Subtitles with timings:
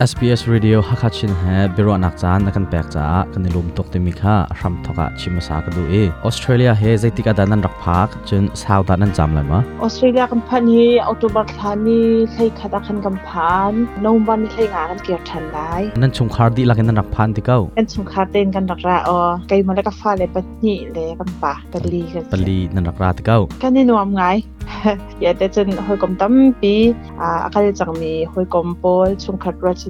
[0.00, 4.12] SBS Radio Hakachin he biro nak chan nakan pek cha kan lum tok te mi
[4.20, 8.80] kha ram thoka chimasa ka du e Australia he zaitik adanan rak phak chun sau
[8.90, 13.72] da nan jam lama ออสเตรเลียกันพันนี้ออโตบักทานี่ใช้ขัดขันกำพาน
[14.04, 15.72] นมวันใช้งานกันเกี่ยวทันได้
[16.02, 19.78] nan chung khar di lakin nan rak phan ti kau กันสงคาเต้นกันดักระออไกมาแ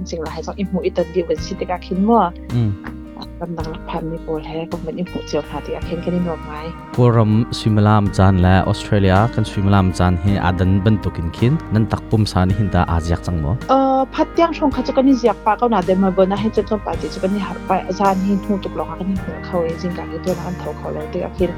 [0.00, 6.52] ินสิงไรก็อิมหูอิตันดีเป็情啦，係ติกาคิ文字啲嘅กำลังพันมีโปรแทก็เป็นอิมพุเจียวค่ะที่อาเคนกันนี่นอมไหม
[6.94, 7.24] พวกเรา
[7.58, 21.50] สวิมลามจันและออสเตรเลียกันสวิมลามจันเฮอดันบันทุกินคินนั่นตักปุ่มสานหินตาอาเซียกจังมั้งเอ่อพัดยังชงเขาจกันนี่เซียกปาก็น้าเดมาเบอร์นะให้จะจนปาจิจะกันนี่หาดไปอาจารย์หินหูตกหลอกกันนี่หัเขาเองจริงกันที่ตัวนั้นเท่าเขาเลยที่อาเคน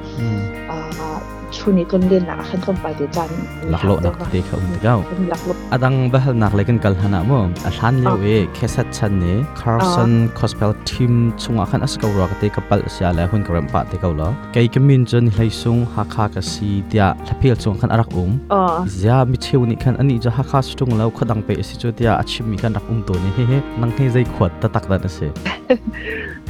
[0.71, 1.19] อ่า
[1.57, 3.29] ชุนี้ต้นเรียนหลักขั้นต้นไปเดี๋ยวจัน
[3.73, 7.21] lak lo nak te kha um ti kau เป็นหลักลบ adang bahal nak lekin kal hana
[7.31, 12.37] mo a hlan lewe khesat chan ne Carson Gospel team chunga khan asko ro ka
[12.41, 15.81] te kapal sia la hun karam pa te kau lo kai kamin chen hlai sung
[15.95, 18.63] ha kha ka si tia thapil chung khan arak um อ๋อ
[19.01, 21.89] zia mi cheu ni khan ani ja ha kha stung lo khodang pe si chu
[21.99, 24.67] tia achim mi khan rak um to ni he he nang he zai khwat ta
[24.75, 25.11] tak da na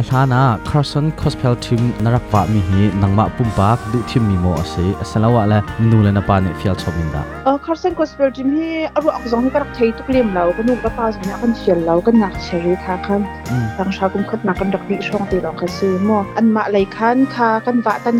[0.00, 4.52] a hlana Carson Gospel team narak pa mi hi nangma pumpak du thim mi mo
[4.62, 5.58] ase asalawa la
[5.88, 13.20] nu le na pa ne fial chominda เออคาร์เซนก็สเปอร์จิมที่อรุอักษรที่กระไทยทุกเลี่ยมเราก็นุ่งกระตาสมัยกันเชียนเราก็หนักเชรีค่ะคัน
[13.52, 18.10] um ทางชากุมขัดหนักกันดักดิช่องตีเราค่ะซื้อมั่วอันมาเลยคันค่ะกันวะตั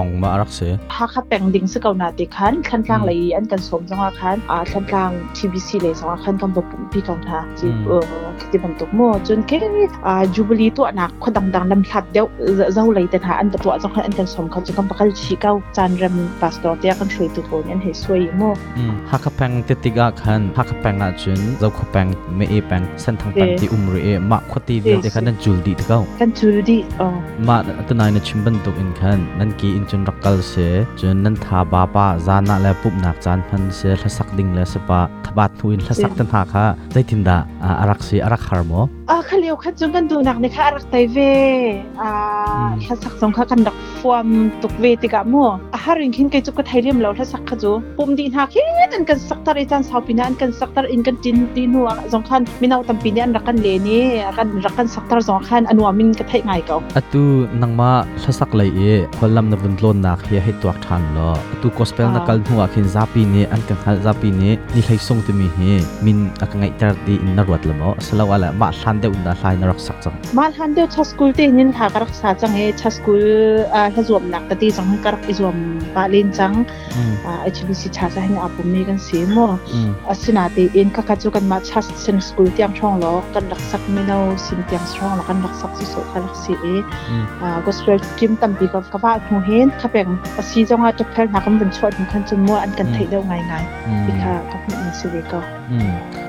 [11.73, 12.27] ลำพัดเดียว
[12.75, 18.43] เจ้าเลยแต่หาอันตัวจงคันอันกันสมเขาจะกันประกันชีเก้าจานรำปาสตอร์เตียกันช่วยตัวคนยันให้ช่วยโม
[18.81, 22.09] um hakapang te tiga khan hakapang a chun zau khopang
[22.39, 25.37] me e pang san thang pan ti umri e ma khoti vel te khan nan
[25.43, 27.09] jul di ka กันจูดีอ๋อ
[27.49, 27.57] ma
[27.89, 31.59] tunai na chimban tuk in khan nan ki in chun rakal se chun nan tha
[31.73, 35.81] ba pa zana la pup nak chan phan se thlasak ding la sepa thabat thuin
[35.87, 36.65] thlasak tan ha kha
[36.95, 37.37] zaitinda
[37.83, 38.63] arak se arak har
[39.09, 41.19] mo อ่าเขาเรียกคัดจงกันดูหนักในค่ะรักไตเว
[42.01, 42.11] อ่า
[42.85, 44.29] ถ้าสักสองค่ะกันดักฟอม
[44.63, 48.65] ตุกเวติกะมัวอาหาริงคินไกจุกกะไทยเรียมเราถ้าสักขจูปุ่มดีนหาคิด
[48.95, 54.07] อันกันสักตาริจันสาวปีนันกันสักตาอินกันจินดีนัวสองคันมินเอาตัมปีนี้อันรักกันเลนี่
[54.39, 73.21] กันรักกัันเดียวอุนดาไลน์รักษาจังบ้านฮันเดียวชั้นสกูลที่นินทากรักษาจังเฮชั้นสกูล
[73.75, 75.57] อ่าเฮจวมนักตีจังให้กรักอีจวม
[75.95, 76.53] ปาลินจัง
[77.27, 79.49] อ่าเอชบีซีชาจะให้อาบุมีกันเสียมั่ว
[80.09, 86.67] อสินาตีอินก็กระจุกันมาชั้นเซนสกูลที่ยังช่องล็อกกันรักษาไม่เอาสิ่งที่ยังช่องล็อกกันรักษาสิสุขรักษาเอ
[87.43, 90.07] อ่าก็สเปรดจิมตันบีกับกว่าหูเห็นถ้าเป็น
[90.37, 93.65] อาศัยจังหวะจะแพ้นักมันเป็นช่วยมันจะมั่วอันกันเทียวง่ายง่าย
[94.05, 95.41] ที่ค่ะก็เป็นสิ่งเดียวก็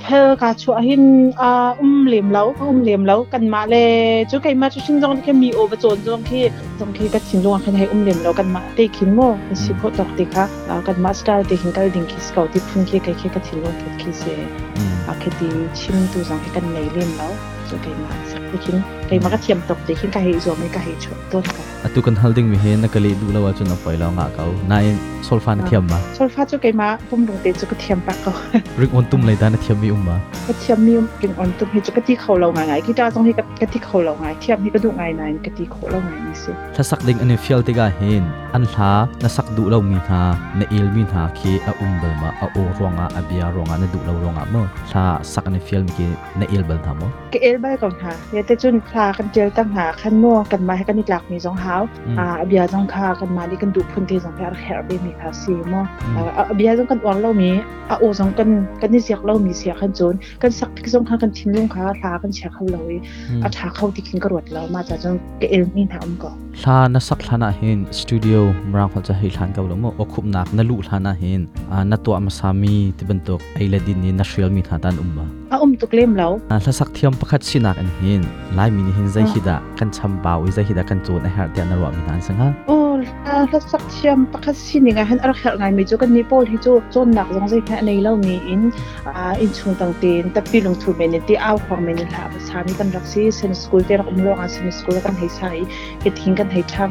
[0.00, 1.04] เพลกาชัวหิน
[1.40, 3.88] อ่าอุ้มเหลี่ยมแล้วอุ้มเหลี่ยมแล้วกันมาเลย
[4.30, 6.42] จุไกมาจุชิงจงที่มีโอเวอร์จนจงที่
[6.78, 9.20] จงที่ก็ชิงจงคันให้อุ้มเหลี่ยมแล้วกันมาตีขินโม
[9.64, 14.48] สิบหกตอกติค่ะแล้วกันมาสตาร์ตีขินกันดิ่งคิสเก่าที่พุ่นที่ไกคิก็ชิงจงทุกคิเส mm
[15.08, 18.76] อาคดีชิมตัวจงให้กันในเลี่ยมแล้วาจุไกมาสักคิน
[19.08, 24.50] ไกมาก็เทียมตอกติคินก็ให้จวมไม่ก็ให้ชดต้นกัน atu kan halding mi he na kali du lawa chu na pai law nga kau
[24.70, 24.96] na in
[25.28, 25.66] solfan Ah.
[25.68, 28.32] thiam ma ชลฟ้าจุไกมาพุ่มลงเตจุก็เทียมปากก็
[28.80, 30.16] ring on tum lai da na thiam mi umma
[30.46, 38.24] ก็เทียมมีกินอ่อนตุ้มให้จุกที่เขาเราไงไงที่ดาต้องให้กะที่เขาเราไงเทียมให้กระดูกไงไงกะที่เขาเราไงนี่สิ thlasak ding ani fial te ga hen
[38.56, 38.92] an hla
[39.22, 40.22] na sak du lo mi tha
[40.58, 43.74] na il mi tha ki a um bal ma a o ronga a bia ronga
[43.82, 46.06] na du lo ronga mo thla sak ani fial mi ki
[46.40, 47.61] na il bal tha mo ก็เอลใบก่อนค่ะเดี๋ยวแต่จุนพากันเจอตั้งหาขั้นมั่วกันมาในศักมีสองเท้าอ่าเบียร์จงคากันดีกันดูพื้นที่สองแพร่แคร์เบมีภาษีมั่ว Mm.
[47.61, 47.61] อ่าเบียร์จงกันอ่อ
[57.14, 57.50] นเรามี
[57.90, 58.48] อ่าโอจงกัน
[58.80, 62.94] กันนี่เสียเรามีเสียขันจนกันสักที่จงคากันทิ้งลงคาทากันเสียเขาเลย
[63.30, 63.42] Mm.
[63.44, 69.90] อาทาเข้าที่กินกระวดเรามาจากจงก็เอลมีทำก่อน thla na sak thlana hen studio mrang phal cha hei thlan kau lo mo
[70.02, 71.42] o khup nak na lu thlana hen
[71.74, 74.62] a na to ma sami ti ban tok ai la din ni na shrial mi
[74.68, 78.22] tha tan umma อ่าอุ้มตุกเล่มเรา a thla sak thiam pakhat sinak an hen
[78.58, 79.32] lai mi ni hen zai Ah.
[79.34, 82.02] hida kan cham baw i zai hida kan chon a har te na ro mi
[82.08, 82.81] tan sang ha โอ้อ่า
[83.50, 88.62] ถ้าสักเทียมปะคัดสินยังหันอะไรแค่ไงมีจูกันนี่โป้ที่จูจนหนักจงใจแค่ในเรามีอิน
[89.08, 95.50] อ่าอินชุงต่างเตนแต่ปีลงทุนเมนที่เอาของเมนหาภาษามีกันรักซีเซนสกูลเตนอุ้มโลกอันเซนสกูลกันให้ใช้
[96.00, 96.90] เฮ็ดทิ้งกันให้ทั้ง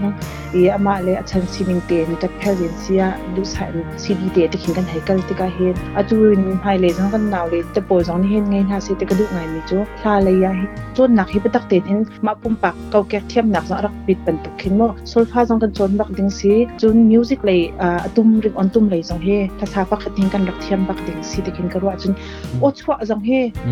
[0.53, 3.03] อีอามาเลยอาจารย์ซีมิงเตนแต่เพลเนเซีย
[3.35, 3.73] ดูสัน
[4.03, 10.53] ซีดีเดที่ทิ้งกันให้กันที่ก็เห็นอาจูนไฮเลยจังกันหนาวเลยแต่ปอยจังนี่เห็นไงนะสิแต่ก็ดูกไงมีจูพลาเลยอะ
[10.97, 19.27] จนหนักให้ไปตักเตนเห็นมาปุ่มปักเกาแก่เทียมหนักจังรักปิดเป็นตุกขึ้นโมโซลฟาจังกันจนบักดิงซีจนมิวสิกเลยอ่าตุ้มริงออนตุ้มเลยจังเฮ
[19.59, 22.13] ภาษาปักทิ้งกันรักเทียมบักดิงซีที่กินกระว่าจน
[22.59, 23.29] โอชัวจังเฮ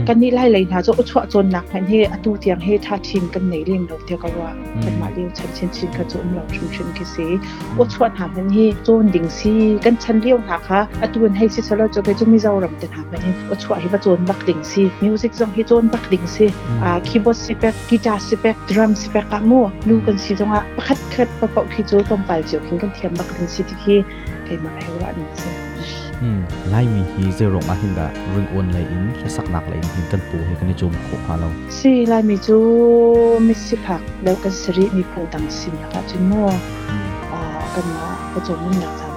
[0.08, 4.50] กันนี่ไล่เลยนะจนโอชัวจนหนักมันเฮอตูเตียงเฮท่าทีมกันในเรื่องเราเทียกว่า
[4.84, 7.28] กันมาเลี้ยวชันชินชินกระจมเราชุมชุนกิซี
[7.76, 9.54] โอชัวถามมันเฮจนดิงซี
[9.86, 16.46] กันชันเลี้ยวหาค่ะอตูนให้ซิสโลจะไปจงมีเจ้ารำแต่ถามมันเฮโอชัวให้ประจนบักดิงซีมิวสิกจังเฮจนบักดิงซี
[16.84, 23.98] อ่าคีย์บอร์ดสิเปกกีตาร์สิเปกดรัมสิเปกอะมัวลูกันสิตรงอะประคัดคัดประปะคีโจตรงไปเจียวคิงกันเทียมบักดิงสิที่ที่
[24.46, 25.50] ไอ้มาให้ว่านี่สิ
[26.24, 26.40] อืม
[26.70, 30.06] ไล่มีฮีเซรองอาหินดาริงออนไลอินและสักนักไลอินหิน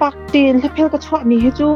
[0.00, 1.66] pak tin le phel ka chwa mi hi chu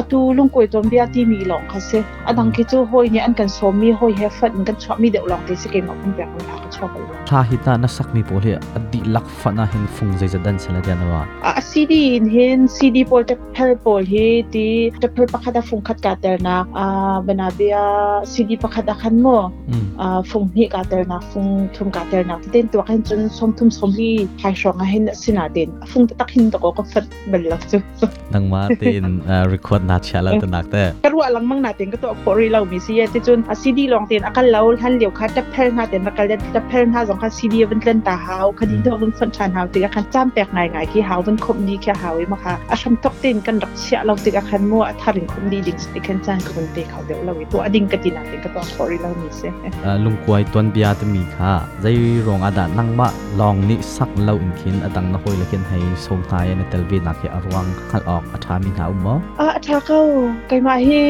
[0.00, 1.98] atu lung koi tom bia ti mi long kha se
[2.30, 5.10] adang ki chu hoi ni an kan som mi hoi he fat kan chwa mi
[5.16, 7.76] deuh long te se ke ma kun pya kun ka chwa ko tha hi ta
[7.82, 10.96] na mi pol he adi lak fa na hin phung zai zadan se la dia
[11.02, 12.00] na wa a cd
[12.46, 14.26] in cd pol te phel pol hi
[14.56, 14.66] ti
[15.04, 16.88] te phel pa khada phung khat ka ter na a
[17.30, 17.84] bana bia
[18.32, 19.36] cd pa khada khan mo
[20.06, 23.24] a phung hi ka ter na phung thum ka ter na ten to kan chun
[23.40, 24.12] som thum som hi
[24.44, 27.42] hai shong a hin sina den phung ta tak hin to ko ka fat bel
[27.50, 27.78] la chu
[28.34, 29.04] นังมาเต็น
[29.52, 33.54] รีคอร์ดนาชาลาตนักแต่ kan wa lang mang natin ka to po ri law mi siya ti chun a
[33.62, 36.84] cd long tin akal law han liu kha ta phel na ten akal ta phel
[36.94, 39.78] na jong kha cd ban tlen ta haw khadi do bun fan chan haw ti
[39.84, 42.54] ka khan cham pek ngai ngai ki haw ban khom ni kha haw ma kha
[42.72, 45.44] a sham tok tin kan rak sia law ti ka khan mo a tharin khom
[45.52, 48.12] ni ding ti kan chan ka bun te khaw de law to ading ka tin
[48.16, 49.48] natin ka to po ri law mi se
[50.04, 51.52] ลุงกวยตวนเบียตมีค่ะ
[51.82, 51.86] ใจ
[52.26, 52.84] รองอาดานั
[57.02, 59.08] งมาลองนิสักเล่าอินคินอดังนะฮอยละเคนให้สมทายในเตลวีนักอรวังขัดออกอาชามินาอุม
[59.44, 60.06] a tha kau
[60.50, 61.00] kai ma hi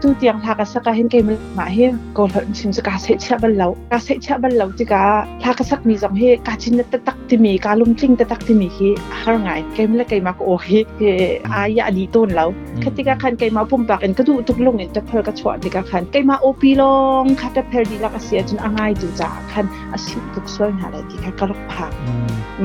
[0.00, 1.22] tu tiang tha ka saka hin kai
[1.58, 1.84] ma hi
[2.16, 4.84] ko hon sim sa ka se cha ban law ka se cha ban law ti
[4.92, 5.02] ka
[5.42, 8.14] tha ka sak mi jong hi ka chin ta tak ti mi ka lum tling
[8.20, 8.88] ta tak ti mi hi
[9.20, 11.10] har ngai kai mla kai ma ko o hi ke
[11.58, 12.50] a ya di ton law
[12.82, 21.90] คติกาคันไกมาปุ่มปากเอ็นก็ดูทุกลงเอ็นจะเพลกระชวติกาคันไกมาโอปีลองคัตเพลดีลักเสียจนอ่างไงจูจ่าคันอาศิทุกส่วนหาอะไรดีค่ะกระลกผัก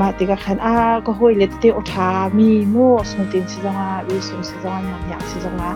[0.00, 0.74] มาติกาคันอ่า
[1.06, 5.70] ก็ห้อยเลตเตโอทามีมีมู่สงตินสิจังว่าวีสงสิจังอะอย่ากสิจังอะ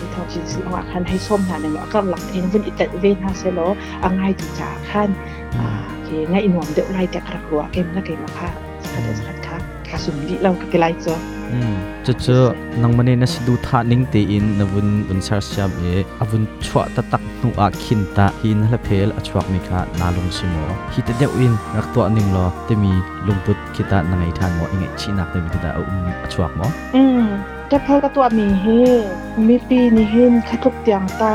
[0.00, 3.60] วิทองสิจังว่าคันให้ส้มหนาหนึ่งแล้วก็หลังเอ็นวันอิตาเวนฮาเซโล
[4.02, 5.08] อ่างไงถึงจะขั้น
[5.58, 5.66] อ่า
[6.04, 8.48] เกี่ยง่ายอินวมเดอไรแต่กระกลัวเกมละเกมละค่ะ
[8.90, 9.56] สักเดสักค่ะ
[9.88, 11.14] คาสุนดิเราก็เกลายจ้ะ
[12.06, 12.42] จะเจอ
[12.82, 15.82] นังมันเนี่ยสดูท่านิ่งเตอินนวุนวุนซาร์ชามเอ
[16.20, 20.56] อวุนชวตะตักนูอาคินตาหินละเพลอชวกมิคานาลงสิโม
[20.92, 22.92] ฮิตเดียวอินรักตัวนิ่งรอเตมี
[23.26, 26.60] ลุงปุดคิตานังไอทานโมอิงชินักเตมีติดาอุ้มชวกม
[26.94, 27.24] อืม
[27.68, 28.64] แต่เพลก็ตัวมีเฮ
[29.46, 31.34] มีปีนี่เห็นคัทุกเตียงตา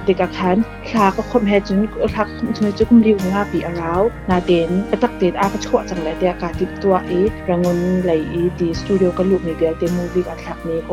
[0.04, 0.58] เด็กคัน
[0.90, 7.12] คลาก็คมแฮจุนคลาก็คมจุนจุกุมริวงาปีอาราวนาเดนกระตักเดนอากระชั่วจังเลยเดียกาติดตัวเอ
[7.50, 10.93] รังนไหลอีดีสตูดิโอก็ลูกในเดียเดมูวี่กัดลักนี้โอป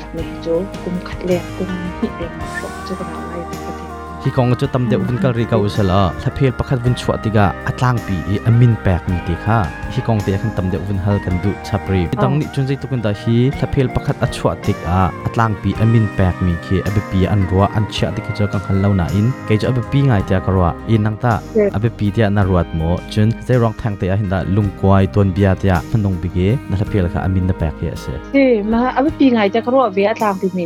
[0.00, 0.48] ลักนี้โจ
[0.84, 3.91] กุมขัดเลกกุมหิเองชกจุกนาไล่ปกติ
[4.24, 7.46] hi kong chu tam de un kal ri ka usala thaphel pakhat vun chwa tiga
[7.70, 9.56] atlang pi i amin pek mi ti kha
[9.94, 12.76] hi kong te khan tam de un hal kan du chapri tang ni chun jai
[12.82, 16.76] tukun da hi thaphel pakhat a chwa tik a atlang pi amin pek mi khi
[16.88, 19.66] abe pi an ruwa an chha ti ki kan khal lau na in ke jo
[19.72, 21.32] abe pi ngai ta karwa in nang ta
[21.76, 25.28] abe pi tia na ruat mo chun zai rong thang te a hinda lungkwai ton
[25.36, 30.64] bia tia phanong bi ge na thaphel kha amin na pek ye ase เฮ้มาเอาไปปีไงจะกระโดดเวียตามปีมิ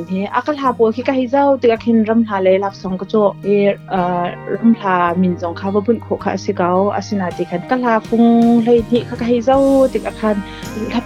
[3.46, 3.52] นเฮ
[3.94, 8.16] อากาลาปั
[8.66, 9.58] วขี้กะฮิเจ้า
[9.92, 11.05] ตึกขินรำ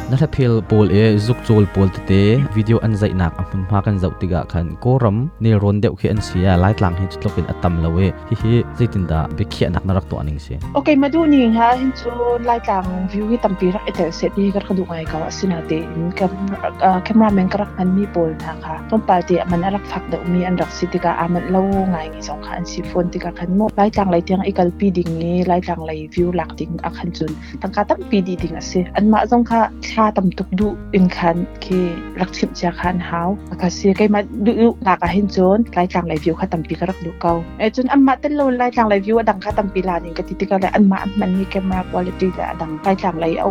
[0.09, 2.21] na tha phel pol e zuk chol pol te te
[2.55, 6.07] video an zai nak amun ma kan zau tiga khan koram ne ron deuh khi
[6.13, 9.83] an sia lai tlang hi chutlokin atam lawe hi hi zaitin da be khia nak
[9.87, 12.11] narak to aning se โอเคมาดูนี่ฮะเห็นจู
[12.45, 16.31] ไล่ต่างวิวที่ตั้มปีรักเอเตอร์เซตนี่ก็กระดูกไงก็ว่าสินาเดนกับ
[17.03, 21.97] แคมราแมนก็รักมันมีโปลนะคะต้นปลายเดียมันรักฟักเดมีอันรักสิติกาอามันเล่าไง
[22.27, 27.31] สองคันสิฟอนติกาคันโมไล่ต่างไล่เตียงอีกัลปีดิ่งนี้ไล่ต่างไล่วิวหลักดิ่งอาคันจุน
[27.61, 31.85] ตั้งกาตั้มปีดีดิ่งอะสิอันมาจงค่ะชาตั้มตุกดูอินคันคือ
[32.19, 34.51] รักชิมจากคันเฮาอากาศเสียใกล้มาดู
[34.85, 43.49] หลักอะเห็นจนไล่ต่างไล่วิวค่ะตั้มปีก็รักดูเก่าเอจนอันมาเต้นโลไล่ต่างไล่วิวดังค่ะตั้มปีลานี่ก็ติติกาไล่อันมาอันมันมีแคมราคุณภาพและดังไล่ต่างไล่เอา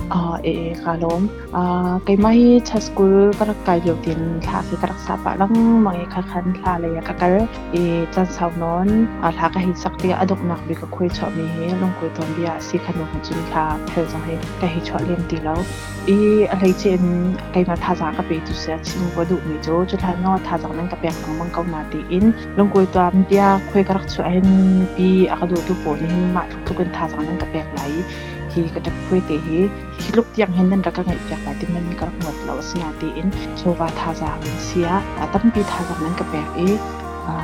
[13.40, 14.30] นทาเพลจังเฮ
[14.62, 15.60] กะหิชอเลียมตีแล้ว
[16.08, 16.18] อี
[16.52, 17.04] อะไรเจน
[17.52, 22.26] ไกมาทาจางกะเปตุเสียชิมวดุมีโจจุทานอทาจางนั้นกะเปียกของมังเกานาตีอิน
[22.58, 24.50] ลงคุยตอนเบียคุยกระชวเห็น
[24.96, 27.80] ปีอากาดูตุโปนี่มาทุกๆกันทาจางนั้นกะเปียกไหล
[28.66, 29.60] hi ka tak pwe te hi
[30.02, 32.90] hi luk tiang hen nan raka ngai pyak ba tin man ka ngot lo sna
[33.00, 36.26] ti in so wa tha za in sia a tam pi tha za nan ka
[36.32, 36.78] pek e
[37.32, 37.36] a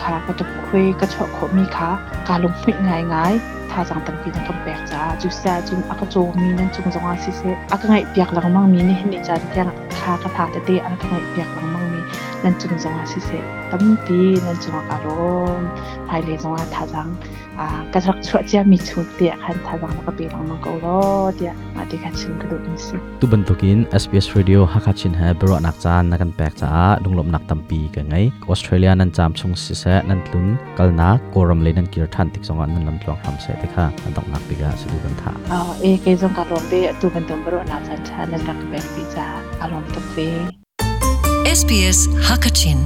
[0.00, 1.88] kha ka tak pwe ka chho kho mi kha
[2.28, 3.34] ka lung phi ngai ngai
[3.70, 6.68] tha jang tam pi nan ka pek za ju sa jun aka cho mi nan
[6.76, 9.70] chung jong a si se aka ngai pyak lang mang mi ni ni chan tiang
[10.00, 11.89] kha ka tha te te an ka ngai pyak lang mang
[12.42, 13.38] mi nan chung zonga si se
[13.70, 15.64] tam pi nan chunga ka rom
[16.08, 17.10] hai le zonga tha jang
[17.56, 20.60] a ka rak chua chia mi chu te khan tha jang ka pi lang mang
[20.64, 24.66] ko lo tia ma ti ka chin ka do ni si tu bantukin SBS Radio
[24.74, 26.70] hakachin ha bero nak chan na kan pek cha
[27.04, 30.48] lunglom nak tampi ka ngai Australia nan cham chung si se nan tlun
[30.78, 33.84] kalna koram le nan kir than tik zonga nan lam tlong ham se te kha
[34.06, 37.12] an dok nak piga su kan tha a e ke zong ka rom be tu
[37.18, 39.28] ban tum bro na chan cha nan rak be pi cha
[39.62, 40.59] a rom tok ve
[41.54, 42.78] SBS Hakachin